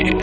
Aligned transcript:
میشی 0.00 0.20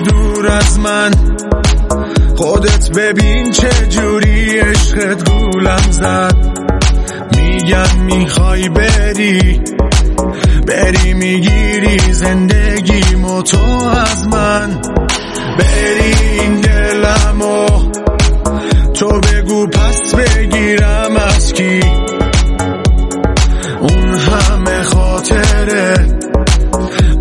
دور 0.00 0.46
از 0.46 0.78
من. 0.78 1.10
خودت 2.36 2.98
ببین 2.98 3.50
چه 3.50 3.70
جوری 3.88 4.58
عشقت 4.58 5.30
گولم 5.30 5.90
زد. 5.90 6.50
میگن 7.70 7.98
می‌خوای 8.00 8.68
بری 8.68 9.60
بری 10.66 11.14
می‌گیری 11.14 12.12
زندگی 12.12 13.00
تو 13.44 13.58
از 13.84 14.28
من 14.28 14.80
بری 15.58 16.40
این 16.40 16.60
دلمو 16.60 17.66
تو 18.94 19.20
بگو 19.20 19.66
پس 19.66 20.14
بگیرم 20.14 21.16
از 21.16 21.52
کی 21.52 21.80
اون 23.80 24.14
همه 24.14 24.82
خاطره 24.82 26.06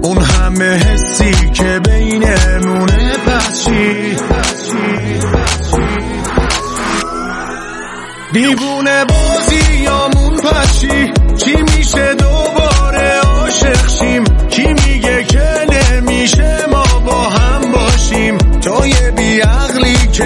اون 0.01 0.17
همه 0.17 0.75
حسی 0.75 1.49
که 1.53 1.81
بینمونه 1.85 3.13
پس 3.25 3.65
چی 3.65 4.15
دیوونه 8.33 9.05
بازی 9.05 9.83
یامون 9.83 10.18
پچی 10.43 11.11
چی 11.37 11.55
میشه 11.61 12.13
دوباره 12.15 13.19
عاشق 13.19 13.87
شیم؟ 13.87 14.23
کی 14.23 14.67
میگه 14.67 15.23
که 15.23 15.49
نمیشه 15.71 16.65
ما 16.71 16.99
با 17.05 17.21
هم 17.21 17.71
باشیم؟ 17.71 18.37
تو 18.37 18.87
یه 18.87 19.11
بیعقلی 19.11 20.07
که 20.07 20.23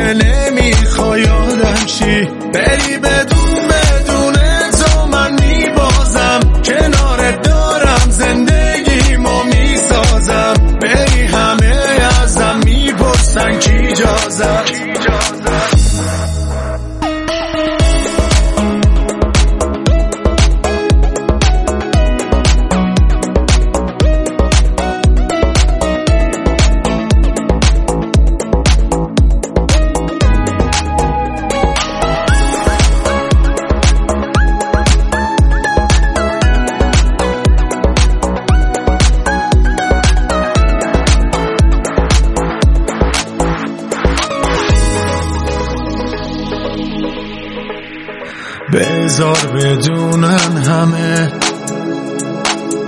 بذار 48.74 49.38
بدونن 49.56 50.58
همه 50.58 51.32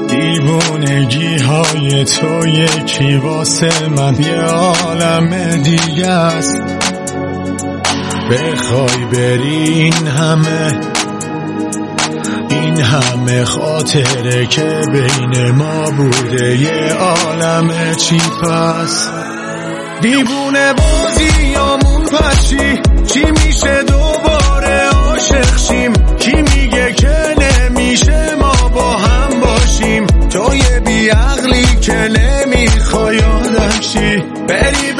دیوونگی 0.07 1.37
های 1.37 2.03
تو 2.03 2.47
یکی 2.47 3.15
واسه 3.15 3.89
من 3.89 4.15
یه 4.19 4.41
عالم 4.41 5.57
دیگه 5.63 6.07
است. 6.07 6.61
بخوای 8.31 9.05
بری 9.11 9.55
این 9.55 10.07
همه 10.07 10.79
این 12.49 12.81
همه 12.81 13.45
خاطره 13.45 14.45
که 14.45 14.81
بین 14.91 15.51
ما 15.51 15.91
بوده 15.91 16.57
یه 16.57 16.93
عالم 16.93 17.95
چی 17.95 18.17
پس 18.17 19.09
دیوونه 20.01 20.73
بازی 20.73 21.47
یامون 21.53 22.05
پچی 22.05 22.81
چی 23.13 23.25
میشه؟ 23.31 23.74
که 31.85 31.93
نمی‌خوای 31.93 33.19
آدم 33.19 33.81
شی. 33.81 34.17
بری 34.47 34.93